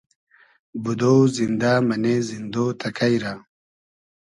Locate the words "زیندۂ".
1.35-1.73